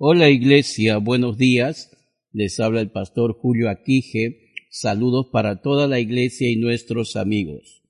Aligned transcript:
Hola 0.00 0.30
Iglesia, 0.30 0.98
buenos 0.98 1.38
días. 1.38 1.90
Les 2.30 2.60
habla 2.60 2.80
el 2.80 2.92
pastor 2.92 3.32
Julio 3.32 3.68
Aquije. 3.68 4.52
Saludos 4.70 5.26
para 5.32 5.60
toda 5.60 5.88
la 5.88 5.98
Iglesia 5.98 6.48
y 6.48 6.54
nuestros 6.54 7.16
amigos. 7.16 7.82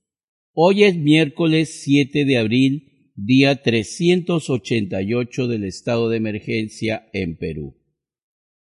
Hoy 0.53 0.85
es 0.85 0.97
miércoles 0.97 1.81
7 1.83 2.25
de 2.25 2.37
abril, 2.39 3.11
día 3.15 3.61
388 3.61 5.47
del 5.47 5.63
estado 5.65 6.09
de 6.09 6.17
emergencia 6.17 7.07
en 7.13 7.37
Perú. 7.37 7.77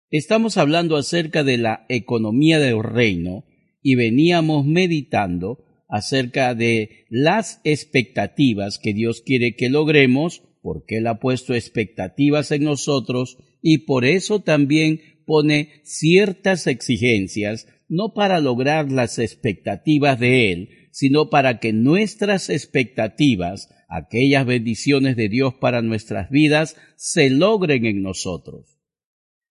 Estamos 0.09 0.55
hablando 0.55 0.95
acerca 0.95 1.43
de 1.43 1.57
la 1.57 1.85
economía 1.89 2.57
del 2.57 2.81
reino 2.81 3.43
y 3.81 3.95
veníamos 3.95 4.65
meditando 4.65 5.65
acerca 5.89 6.55
de 6.55 7.05
las 7.09 7.59
expectativas 7.65 8.79
que 8.79 8.93
Dios 8.93 9.21
quiere 9.21 9.57
que 9.57 9.67
logremos 9.67 10.41
porque 10.65 10.97
Él 10.97 11.05
ha 11.05 11.19
puesto 11.19 11.53
expectativas 11.53 12.49
en 12.49 12.63
nosotros 12.63 13.37
y 13.61 13.85
por 13.85 14.03
eso 14.03 14.41
también 14.41 14.99
pone 15.27 15.69
ciertas 15.83 16.65
exigencias, 16.65 17.67
no 17.87 18.15
para 18.15 18.39
lograr 18.39 18.91
las 18.91 19.19
expectativas 19.19 20.19
de 20.19 20.51
Él, 20.51 20.69
sino 20.91 21.29
para 21.29 21.59
que 21.59 21.71
nuestras 21.71 22.49
expectativas, 22.49 23.69
aquellas 23.89 24.47
bendiciones 24.47 25.15
de 25.15 25.29
Dios 25.29 25.53
para 25.53 25.83
nuestras 25.83 26.31
vidas, 26.31 26.75
se 26.95 27.29
logren 27.29 27.85
en 27.85 28.01
nosotros. 28.01 28.79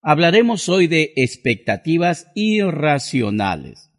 Hablaremos 0.03 0.69
hoy 0.69 0.89
de 0.89 1.13
expectativas 1.15 2.27
irracionales. 2.35 3.93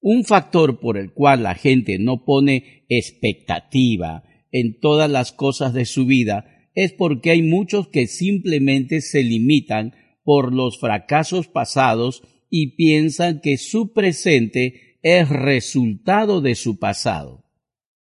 Un 0.00 0.24
factor 0.24 0.80
por 0.80 0.96
el 0.96 1.12
cual 1.12 1.42
la 1.42 1.54
gente 1.54 1.98
no 1.98 2.24
pone 2.24 2.86
expectativa 2.88 4.24
en 4.52 4.78
todas 4.78 5.10
las 5.10 5.32
cosas 5.32 5.72
de 5.74 5.84
su 5.84 6.06
vida 6.06 6.68
es 6.74 6.92
porque 6.92 7.30
hay 7.30 7.42
muchos 7.42 7.88
que 7.88 8.06
simplemente 8.06 9.00
se 9.00 9.22
limitan 9.22 9.94
por 10.22 10.54
los 10.54 10.78
fracasos 10.78 11.48
pasados 11.48 12.22
y 12.48 12.76
piensan 12.76 13.40
que 13.40 13.56
su 13.58 13.92
presente 13.92 14.98
es 15.02 15.28
resultado 15.28 16.40
de 16.40 16.54
su 16.54 16.78
pasado. 16.78 17.44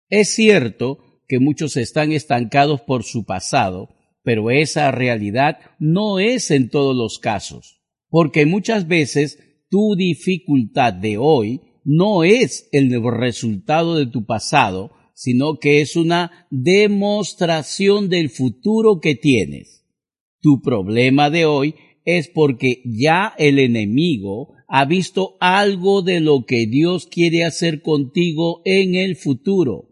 Es 0.08 0.34
cierto 0.34 0.98
que 1.28 1.38
muchos 1.38 1.76
están 1.76 2.12
estancados 2.12 2.80
por 2.80 3.04
su 3.04 3.24
pasado, 3.24 3.94
pero 4.22 4.50
esa 4.50 4.90
realidad 4.90 5.58
no 5.78 6.18
es 6.18 6.50
en 6.50 6.68
todos 6.68 6.96
los 6.96 7.18
casos, 7.18 7.80
porque 8.08 8.46
muchas 8.46 8.88
veces 8.88 9.38
tu 9.70 9.94
dificultad 9.94 10.92
de 10.92 11.16
hoy 11.16 11.60
no 11.84 12.24
es 12.24 12.68
el 12.72 12.90
resultado 13.02 13.96
de 13.96 14.06
tu 14.06 14.26
pasado, 14.26 14.90
sino 15.20 15.58
que 15.58 15.82
es 15.82 15.96
una 15.96 16.46
demostración 16.50 18.08
del 18.08 18.30
futuro 18.30 19.00
que 19.00 19.14
tienes. 19.14 19.84
Tu 20.40 20.62
problema 20.62 21.28
de 21.28 21.44
hoy 21.44 21.74
es 22.06 22.28
porque 22.28 22.80
ya 22.86 23.34
el 23.36 23.58
enemigo 23.58 24.54
ha 24.66 24.86
visto 24.86 25.36
algo 25.38 26.00
de 26.00 26.20
lo 26.20 26.46
que 26.46 26.66
Dios 26.66 27.06
quiere 27.06 27.44
hacer 27.44 27.82
contigo 27.82 28.62
en 28.64 28.94
el 28.94 29.14
futuro. 29.14 29.90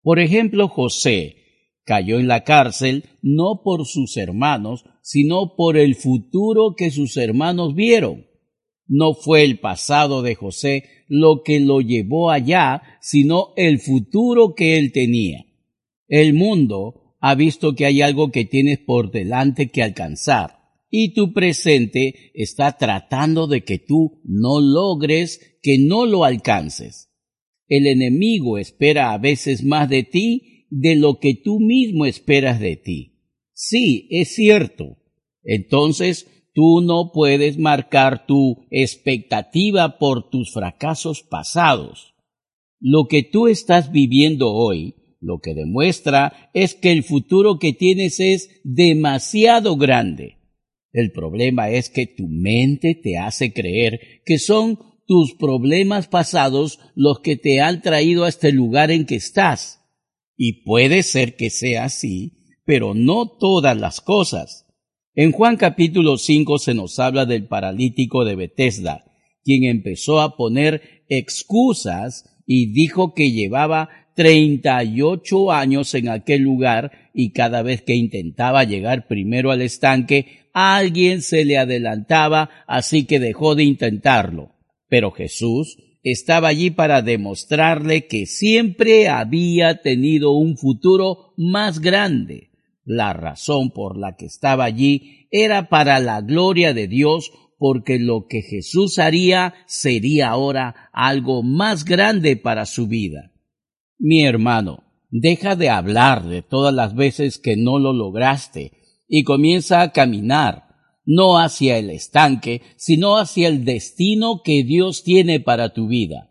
Por 0.00 0.18
ejemplo, 0.18 0.68
José 0.68 1.36
cayó 1.84 2.18
en 2.18 2.26
la 2.26 2.42
cárcel 2.42 3.10
no 3.20 3.60
por 3.62 3.84
sus 3.84 4.16
hermanos, 4.16 4.86
sino 5.02 5.54
por 5.54 5.76
el 5.76 5.96
futuro 5.96 6.76
que 6.78 6.90
sus 6.90 7.18
hermanos 7.18 7.74
vieron. 7.74 8.29
No 8.92 9.14
fue 9.14 9.44
el 9.44 9.60
pasado 9.60 10.20
de 10.20 10.34
José 10.34 10.82
lo 11.06 11.44
que 11.44 11.60
lo 11.60 11.80
llevó 11.80 12.32
allá, 12.32 12.82
sino 13.00 13.52
el 13.56 13.78
futuro 13.78 14.56
que 14.56 14.78
él 14.78 14.90
tenía. 14.90 15.46
El 16.08 16.34
mundo 16.34 17.14
ha 17.20 17.36
visto 17.36 17.76
que 17.76 17.86
hay 17.86 18.02
algo 18.02 18.32
que 18.32 18.44
tienes 18.44 18.80
por 18.80 19.12
delante 19.12 19.70
que 19.70 19.84
alcanzar, 19.84 20.58
y 20.90 21.14
tu 21.14 21.32
presente 21.32 22.32
está 22.34 22.78
tratando 22.78 23.46
de 23.46 23.62
que 23.62 23.78
tú 23.78 24.20
no 24.24 24.60
logres, 24.60 25.40
que 25.62 25.78
no 25.78 26.04
lo 26.04 26.24
alcances. 26.24 27.12
El 27.68 27.86
enemigo 27.86 28.58
espera 28.58 29.12
a 29.12 29.18
veces 29.18 29.62
más 29.62 29.88
de 29.88 30.02
ti 30.02 30.66
de 30.68 30.96
lo 30.96 31.20
que 31.20 31.34
tú 31.34 31.60
mismo 31.60 32.06
esperas 32.06 32.58
de 32.58 32.74
ti. 32.74 33.20
Sí, 33.52 34.08
es 34.10 34.34
cierto. 34.34 34.96
Entonces, 35.44 36.26
Tú 36.52 36.80
no 36.80 37.12
puedes 37.12 37.58
marcar 37.58 38.26
tu 38.26 38.66
expectativa 38.70 39.98
por 39.98 40.30
tus 40.30 40.52
fracasos 40.52 41.22
pasados. 41.22 42.14
Lo 42.80 43.06
que 43.08 43.22
tú 43.22 43.46
estás 43.46 43.92
viviendo 43.92 44.52
hoy, 44.52 44.94
lo 45.20 45.38
que 45.38 45.54
demuestra 45.54 46.50
es 46.54 46.74
que 46.74 46.92
el 46.92 47.04
futuro 47.04 47.58
que 47.58 47.72
tienes 47.72 48.20
es 48.20 48.60
demasiado 48.64 49.76
grande. 49.76 50.38
El 50.92 51.12
problema 51.12 51.70
es 51.70 51.88
que 51.88 52.06
tu 52.06 52.26
mente 52.26 52.98
te 53.00 53.16
hace 53.16 53.52
creer 53.52 54.00
que 54.24 54.38
son 54.38 54.78
tus 55.06 55.34
problemas 55.34 56.08
pasados 56.08 56.78
los 56.94 57.20
que 57.20 57.36
te 57.36 57.60
han 57.60 57.82
traído 57.82 58.24
a 58.24 58.28
este 58.28 58.52
lugar 58.52 58.90
en 58.90 59.06
que 59.06 59.16
estás. 59.16 59.80
Y 60.36 60.64
puede 60.64 61.02
ser 61.02 61.36
que 61.36 61.50
sea 61.50 61.84
así, 61.84 62.56
pero 62.64 62.94
no 62.94 63.28
todas 63.28 63.76
las 63.76 64.00
cosas. 64.00 64.66
En 65.16 65.32
Juan 65.32 65.56
capítulo 65.56 66.18
5 66.18 66.58
se 66.60 66.72
nos 66.72 67.00
habla 67.00 67.26
del 67.26 67.48
paralítico 67.48 68.24
de 68.24 68.36
Bethesda, 68.36 69.02
quien 69.42 69.64
empezó 69.64 70.20
a 70.20 70.36
poner 70.36 71.02
excusas 71.08 72.38
y 72.46 72.72
dijo 72.72 73.12
que 73.12 73.32
llevaba 73.32 73.88
38 74.14 75.50
años 75.50 75.94
en 75.94 76.10
aquel 76.10 76.42
lugar 76.42 76.92
y 77.12 77.32
cada 77.32 77.62
vez 77.62 77.82
que 77.82 77.96
intentaba 77.96 78.62
llegar 78.62 79.08
primero 79.08 79.50
al 79.50 79.62
estanque, 79.62 80.46
alguien 80.52 81.22
se 81.22 81.44
le 81.44 81.58
adelantaba, 81.58 82.48
así 82.68 83.04
que 83.04 83.18
dejó 83.18 83.56
de 83.56 83.64
intentarlo. 83.64 84.54
Pero 84.88 85.10
Jesús 85.10 85.76
estaba 86.04 86.46
allí 86.46 86.70
para 86.70 87.02
demostrarle 87.02 88.06
que 88.06 88.26
siempre 88.26 89.08
había 89.08 89.82
tenido 89.82 90.30
un 90.30 90.56
futuro 90.56 91.34
más 91.36 91.80
grande 91.80 92.49
la 92.84 93.12
razón 93.12 93.70
por 93.70 93.98
la 93.98 94.16
que 94.16 94.26
estaba 94.26 94.64
allí 94.64 95.26
era 95.30 95.68
para 95.68 96.00
la 96.00 96.20
gloria 96.20 96.74
de 96.74 96.88
Dios, 96.88 97.32
porque 97.58 97.98
lo 97.98 98.26
que 98.26 98.42
Jesús 98.42 98.98
haría 98.98 99.54
sería 99.66 100.30
ahora 100.30 100.90
algo 100.92 101.42
más 101.42 101.84
grande 101.84 102.36
para 102.36 102.66
su 102.66 102.86
vida. 102.86 103.32
Mi 103.98 104.24
hermano, 104.24 104.84
deja 105.10 105.56
de 105.56 105.68
hablar 105.68 106.24
de 106.24 106.42
todas 106.42 106.72
las 106.72 106.94
veces 106.94 107.38
que 107.38 107.56
no 107.56 107.78
lo 107.78 107.92
lograste 107.92 108.72
y 109.06 109.24
comienza 109.24 109.82
a 109.82 109.92
caminar, 109.92 110.64
no 111.04 111.38
hacia 111.38 111.76
el 111.78 111.90
estanque, 111.90 112.62
sino 112.76 113.18
hacia 113.18 113.48
el 113.48 113.64
destino 113.64 114.40
que 114.42 114.62
Dios 114.62 115.02
tiene 115.02 115.40
para 115.40 115.74
tu 115.74 115.88
vida. 115.88 116.30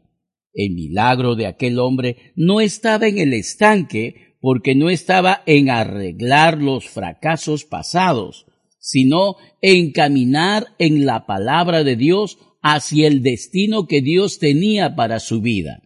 El 0.54 0.74
milagro 0.74 1.36
de 1.36 1.46
aquel 1.46 1.78
hombre 1.78 2.34
no 2.36 2.62
estaba 2.62 3.08
en 3.08 3.18
el 3.18 3.34
estanque, 3.34 4.29
porque 4.40 4.76
no 4.76 4.90
estaba 4.90 5.44
en 5.46 5.70
arreglar 5.70 6.62
los 6.62 6.88
fracasos 6.88 7.66
pasados, 7.66 8.46
sino 8.80 9.36
en 9.62 9.92
caminar 9.92 10.68
en 10.80 11.06
la 11.06 11.26
palabra 11.26 11.84
de 11.84 11.96
Dios 11.96 12.38
hacia 12.62 13.08
el 13.08 13.22
destino 13.22 13.88
que 13.88 14.02
Dios 14.02 14.40
tenía 14.40 14.96
para 14.96 15.20
su 15.20 15.42
vida. 15.42 15.84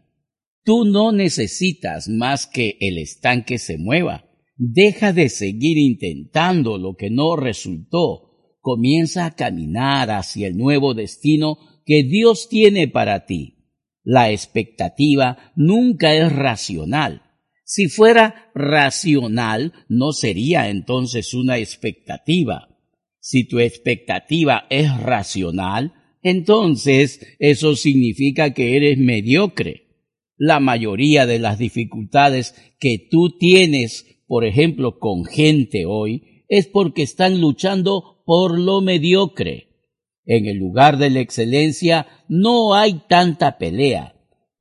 Tú 0.64 0.86
no 0.86 1.12
necesitas 1.12 2.08
más 2.08 2.48
que 2.48 2.78
el 2.80 2.98
estanque 2.98 3.58
se 3.58 3.78
mueva. 3.78 4.30
Deja 4.56 5.12
de 5.12 5.30
seguir 5.30 5.78
intentando 5.78 6.78
lo 6.78 6.96
que 6.96 7.10
no 7.10 7.36
resultó. 7.36 8.58
Comienza 8.62 9.26
a 9.26 9.36
caminar 9.36 10.10
hacia 10.12 10.48
el 10.48 10.56
nuevo 10.56 10.94
destino 10.94 11.58
que 11.86 12.04
Dios 12.04 12.48
tiene 12.48 12.88
para 12.88 13.26
ti. 13.26 13.58
La 14.04 14.32
expectativa 14.32 15.52
nunca 15.56 16.14
es 16.14 16.32
racional 16.32 17.23
si 17.64 17.88
fuera 17.88 18.52
racional, 18.54 19.74
no 19.88 20.12
sería 20.12 20.70
entonces 20.70 21.34
una 21.34 21.58
expectativa. 21.58 22.68
Si 23.20 23.46
tu 23.46 23.60
expectativa 23.60 24.66
es 24.70 24.96
racional, 25.00 25.94
entonces 26.22 27.26
eso 27.40 27.76
significa 27.76 28.54
que 28.54 28.76
eres 28.76 28.98
mediocre. 28.98 29.84
La 30.36 30.60
mayoría 30.60 31.26
de 31.26 31.40
las 31.40 31.58
dificultades 31.58 32.56
que 32.80 32.98
tú 33.10 33.38
tienes, 33.38 34.06
por 34.28 34.46
ejemplo, 34.46 35.00
con 35.00 35.26
gente 35.26 35.86
hoy, 35.86 36.44
es 36.50 36.68
porque 36.68 37.04
están 37.04 37.40
luchando 37.40 38.24
por 38.26 38.60
lo 38.60 38.82
mediocre. 38.82 39.70
En 40.26 40.46
el 40.46 40.58
lugar 40.58 40.98
de 40.98 41.10
la 41.10 41.20
excelencia 41.20 42.08
no 42.28 42.76
hay 42.76 43.02
tanta 43.08 43.58
pelea, 43.58 44.13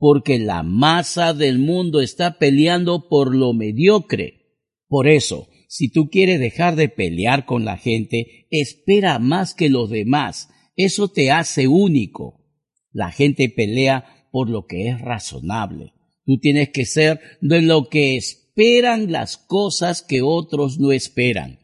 porque 0.02 0.40
la 0.40 0.64
masa 0.64 1.32
del 1.32 1.60
mundo 1.60 2.00
está 2.00 2.37
peleando 2.37 3.08
por 3.08 3.37
lo 3.37 3.52
mediocre. 3.52 4.58
Por 4.88 5.06
eso, 5.06 5.46
si 5.69 5.93
tú 5.93 6.10
quieres 6.10 6.40
dejar 6.40 6.75
de 6.75 6.88
pelear 6.88 7.46
con 7.46 7.64
la 7.64 7.76
gente, 7.76 8.49
espera 8.50 9.20
más 9.20 9.54
que 9.54 9.69
los 9.69 9.90
demás. 9.90 10.49
Eso 10.75 11.06
te 11.06 11.31
hace 11.31 11.69
único. 11.69 12.44
La 12.90 13.12
gente 13.12 13.49
pelea 13.49 14.26
por 14.32 14.50
lo 14.50 14.66
que 14.66 14.88
es 14.88 15.00
razonable. 15.00 15.93
Tú 16.26 16.40
tienes 16.40 16.70
que 16.70 16.84
ser 16.84 17.20
de 17.40 17.62
lo 17.62 17.88
que 17.88 18.16
esperan 18.16 19.12
las 19.12 19.37
cosas 19.37 20.02
que 20.02 20.20
otros 20.20 20.81
no 20.81 20.90
esperan. 20.90 21.60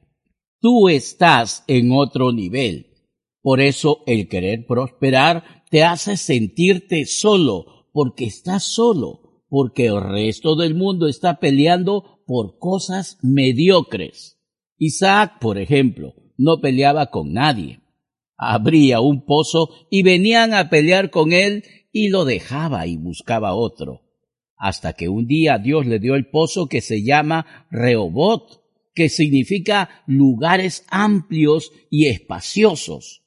Tú 0.61 0.89
estás 0.89 1.65
en 1.67 1.91
otro 1.91 2.33
nivel. 2.33 2.87
Por 3.43 3.61
eso 3.61 4.05
el 4.07 4.29
querer 4.29 4.65
prosperar 4.65 5.65
te 5.73 5.83
hace 5.83 6.17
sentirte 6.17 7.05
solo, 7.05 7.78
porque 7.99 8.27
estás 8.27 8.63
solo, 8.63 9.43
porque 9.49 9.87
el 9.87 10.01
resto 10.01 10.55
del 10.55 10.77
mundo 10.77 11.09
está 11.09 11.41
peleando 11.41 12.23
por 12.29 12.57
cosas 12.61 13.19
mediocres. 13.23 14.39
Isaac, 14.77 15.41
por 15.41 15.59
ejemplo, 15.59 16.15
no 16.37 16.61
peleaba 16.61 17.07
con 17.07 17.33
nadie. 17.33 17.81
Abría 18.37 19.01
un 19.01 19.25
pozo 19.25 19.71
y 19.91 20.05
venían 20.05 20.55
a 20.55 20.71
pelear 20.71 21.11
con 21.11 21.33
él 21.33 21.65
y 21.91 22.11
lo 22.11 22.25
dejaba 22.25 22.87
y 22.87 22.97
buscaba 22.97 23.57
otro. 23.57 24.03
Hasta 24.57 24.93
que 24.93 25.09
un 25.09 25.27
día 25.27 25.59
Dios 25.59 25.85
le 25.85 25.99
dio 25.99 26.15
el 26.15 26.31
pozo 26.31 26.69
que 26.69 26.81
se 26.81 27.03
llama 27.03 27.67
Rehobot, 27.73 28.63
que 28.95 29.09
significa 29.09 30.05
lugares 30.07 30.87
amplios 30.89 31.73
y 31.91 32.07
espaciosos. 32.07 33.25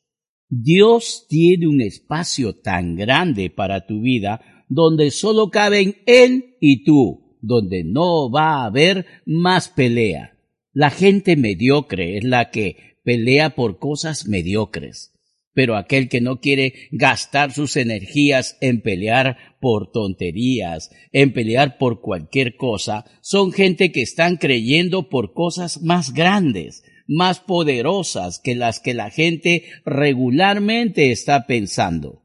Dios 0.47 1.25
tiene 1.27 1.68
un 1.68 1.81
espacio 1.81 2.56
tan 2.56 2.95
grande 2.95 3.50
para 3.50 3.85
tu 3.85 4.00
vida 4.00 4.39
donde 4.73 5.12
solo 5.12 5.50
caben 5.50 5.97
Él 6.06 6.56
y 6.62 6.85
tú 6.85 7.38
donde 7.41 7.83
no 7.83 8.31
va 8.31 8.62
a 8.62 8.65
haber 8.65 9.06
más 9.25 9.68
pelea. 9.68 10.38
La 10.71 10.89
gente 10.89 11.35
mediocre 11.35 12.18
es 12.18 12.23
la 12.23 12.51
que 12.51 12.77
pelea 13.03 13.53
por 13.53 13.79
cosas 13.79 14.27
mediocres. 14.27 15.12
Pero 15.53 15.75
aquel 15.75 16.07
que 16.07 16.21
no 16.21 16.39
quiere 16.39 16.73
gastar 16.91 17.51
sus 17.51 17.75
energías 17.75 18.57
en 18.62 18.81
pelear 18.81 19.57
por 19.59 19.91
tonterías, 19.91 20.89
en 21.12 21.33
pelear 21.33 21.77
por 21.77 22.00
cualquier 22.00 22.56
cosa, 22.56 23.03
son 23.21 23.51
gente 23.51 23.91
que 23.91 24.01
están 24.01 24.38
creyendo 24.38 25.09
por 25.09 25.33
cosas 25.33 25.81
más 25.81 26.13
grandes, 26.13 26.85
más 27.07 27.41
poderosas 27.41 28.39
que 28.39 28.56
las 28.56 28.79
que 28.79 28.94
la 28.94 29.09
gente 29.09 29.65
regularmente 29.83 31.12
está 31.12 31.45
pensando. 31.45 32.20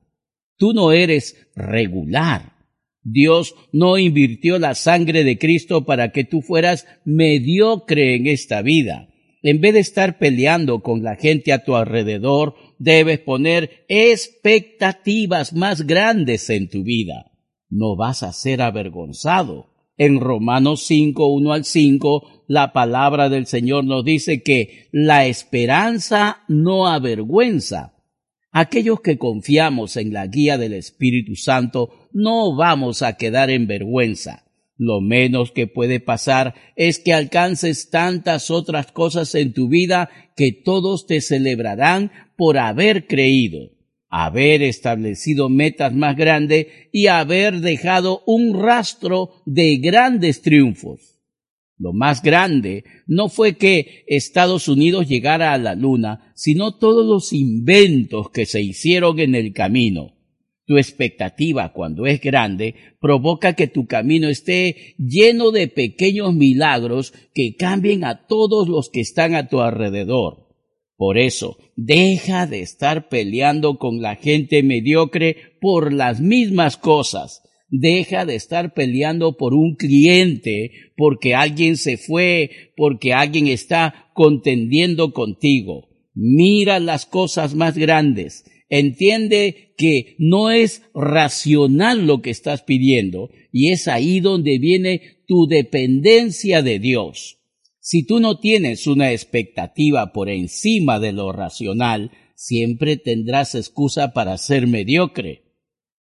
Tú 0.56 0.73
no 0.73 0.93
eres 0.93 1.49
regular, 1.55 2.56
Dios 3.08 3.55
no 3.73 3.99
invirtió 3.99 4.58
la 4.58 4.75
sangre 4.75 5.23
de 5.23 5.38
Cristo 5.38 5.85
para 5.85 6.11
que 6.11 6.25
tú 6.25 6.43
fueras 6.43 6.87
mediocre 7.05 8.17
en 8.17 8.26
esta 8.26 8.62
vida. 8.62 9.08
En 9.43 9.61
vez 9.61 9.75
de 9.75 9.81
estar 9.81 10.19
peleando 10.19 10.82
con 10.82 11.05
la 11.05 11.14
gente 11.14 11.53
a 11.53 11.62
tu 11.62 11.76
alrededor, 11.76 12.56
debes 12.81 13.20
poner 13.20 13.85
expectativas 13.87 15.53
más 15.53 15.87
grandes 15.87 16.50
en 16.50 16.69
tu 16.69 16.82
vida. 16.82 17.31
No 17.70 17.94
vas 17.94 18.25
a 18.25 18.32
ser 18.32 18.61
avergonzado. 18.61 19.73
En 19.97 20.19
Romanos 20.19 20.82
5, 20.87 21.29
1 21.29 21.53
al 21.53 21.64
5, 21.64 22.44
la 22.49 22.73
palabra 22.73 23.29
del 23.29 23.47
Señor 23.47 23.85
nos 23.85 24.05
dice 24.05 24.43
que 24.43 24.88
la 24.91 25.26
esperanza 25.26 26.43
no 26.49 26.88
avergüenza, 26.88 27.94
Aquellos 28.58 29.03
que 29.03 29.19
confiamos 29.19 29.99
en 29.99 30.14
la 30.14 30.26
guía 30.29 30.56
del 30.56 30.73
Espíritu 30.73 31.37
Santo 31.37 32.08
no 32.14 32.56
vamos 32.56 33.03
a 33.03 33.19
quedar 33.19 33.50
en 33.50 33.67
vergüenza. 33.67 34.47
Lo 34.79 35.03
menos 35.03 35.53
que 35.53 35.67
puede 35.67 36.00
pasar 36.00 36.55
es 36.75 36.99
que 36.99 37.12
alcances 37.12 37.91
tantas 37.91 38.50
otras 38.50 38.93
cosas 38.93 39.35
en 39.35 39.53
tu 39.53 39.69
vida 39.69 40.08
que 40.37 40.53
todos 40.53 41.06
te 41.06 41.20
celebrarán 41.20 42.11
por 42.35 42.56
haber 42.56 43.06
creído, 43.06 43.73
haber 44.08 44.62
establecido 44.62 45.50
metas 45.50 45.93
más 45.93 46.17
grandes 46.17 46.69
y 46.93 47.08
haber 47.08 47.61
dejado 47.61 48.23
un 48.25 48.58
rastro 48.58 49.43
de 49.44 49.76
grandes 49.76 50.41
triunfos. 50.41 51.16
Lo 51.78 51.93
más 51.93 52.23
grande 52.23 52.84
no 53.06 53.28
fue 53.28 53.56
que 53.56 54.05
Estados 54.06 54.67
Unidos 54.69 55.08
llegara 55.08 55.52
a 55.52 55.58
la 55.58 55.75
Luna, 55.75 56.32
sino 56.34 56.76
todos 56.76 57.06
los 57.06 57.32
inventos 57.32 58.31
que 58.31 58.46
se 58.46 58.62
hicieron 58.62 59.19
en 59.20 59.34
el 59.34 59.52
camino. 59.52 60.14
Tu 60.64 60.78
expectativa 60.78 61.73
cuando 61.73 62.06
es 62.06 62.20
grande 62.20 62.75
provoca 63.00 63.52
que 63.52 63.69
tu 63.69 63.87
camino 63.87 64.28
esté 64.28 64.94
lleno 64.99 65.50
de 65.50 65.69
pequeños 65.69 66.34
milagros 66.34 67.12
que 67.34 67.55
cambien 67.56 68.05
a 68.05 68.26
todos 68.26 68.69
los 68.69 68.88
que 68.88 69.00
están 69.00 69.34
a 69.34 69.49
tu 69.49 69.61
alrededor. 69.61 70.49
Por 70.96 71.19
eso, 71.19 71.58
deja 71.76 72.46
de 72.46 72.62
estar 72.62 73.11
peleando 73.11 73.79
con 73.79 74.00
la 74.00 74.17
gente 74.17 74.62
mediocre 74.62 75.37
por 75.61 75.93
las 75.93 76.20
mismas 76.20 76.79
cosas 76.79 77.43
Deja 77.69 78.25
de 78.25 78.37
estar 78.37 78.75
peleando 78.75 79.37
por 79.37 79.53
un 79.55 79.75
cliente, 79.75 80.71
porque 80.97 81.35
alguien 81.35 81.77
se 81.77 81.97
fue, 81.97 82.73
porque 82.77 83.13
alguien 83.13 83.49
está 83.49 84.11
contendiendo 84.15 85.13
contigo. 85.13 85.89
Mira 86.15 86.79
las 86.79 87.07
cosas 87.07 87.55
más 87.55 87.77
grandes. 87.77 88.45
Entiende 88.69 89.75
que 89.77 90.17
no 90.19 90.51
es 90.51 90.83
racional 90.95 92.07
lo 92.07 92.23
que 92.23 92.31
estás 92.31 92.63
pidiendo 92.63 93.31
y 93.53 93.71
es 93.71 93.87
ahí 93.87 94.21
donde 94.21 94.59
viene 94.59 95.23
tu 95.27 95.47
dependencia 95.47 96.63
de 96.63 96.79
Dios. 96.79 97.39
Si 97.81 98.05
tú 98.05 98.19
no 98.19 98.41
tienes 98.41 98.87
una 98.87 99.13
expectativa 99.13 100.13
por 100.13 100.29
encima 100.29 100.99
de 100.99 101.13
lo 101.13 101.31
racional, 101.31 102.11
siempre 102.35 102.97
tendrás 102.97 103.55
excusa 103.55 104.13
para 104.13 104.39
ser 104.39 104.67
mediocre. 104.67 105.45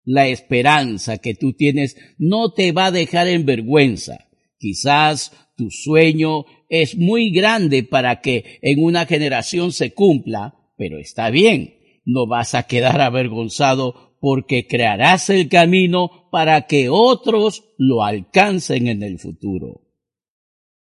La 0.05 0.27
esperanza 0.29 1.19
que 1.19 1.35
tú 1.35 1.53
tienes 1.53 1.97
no 2.19 2.53
te 2.53 2.73
va 2.73 2.87
a 2.87 2.91
dejar 2.93 3.29
en 3.29 3.47
vergüenza. 3.47 4.29
Quizás 4.59 5.33
tu 5.57 5.71
sueño 5.71 6.45
es 6.69 6.97
muy 6.97 7.31
grande 7.31 7.83
para 7.83 8.21
que 8.21 8.59
en 8.63 8.83
una 8.83 9.07
generación 9.07 9.73
se 9.73 9.93
cumpla, 9.93 10.55
pero 10.77 10.99
está 10.99 11.31
bien, 11.31 11.75
no 12.05 12.27
vas 12.27 12.55
a 12.55 12.65
quedar 12.65 13.01
avergonzado 13.01 14.17
porque 14.21 14.67
crearás 14.67 15.31
el 15.31 15.49
camino 15.49 16.29
para 16.31 16.67
que 16.67 16.89
otros 16.89 17.65
lo 17.77 18.05
alcancen 18.05 18.87
en 18.87 19.03
el 19.03 19.19
futuro. 19.19 19.83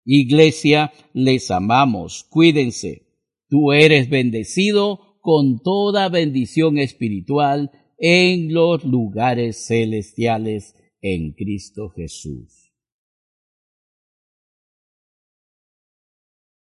Iglesia, 0.04 0.92
les 1.14 1.52
amamos, 1.52 2.26
cuídense. 2.30 3.08
Tú 3.48 3.72
eres 3.72 4.10
bendecido 4.10 5.20
con 5.22 5.62
toda 5.62 6.10
bendición 6.10 6.80
espiritual 6.80 7.72
en 8.00 8.54
los 8.54 8.84
lugares 8.86 9.68
celestiales 9.68 10.76
en 11.02 11.34
Cristo 11.34 11.90
Jesús. 11.90 12.59